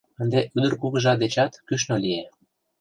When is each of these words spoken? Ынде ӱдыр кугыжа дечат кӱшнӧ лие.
Ынде 0.21 0.39
ӱдыр 0.57 0.73
кугыжа 0.81 1.13
дечат 1.21 1.53
кӱшнӧ 1.67 1.95
лие. 2.03 2.25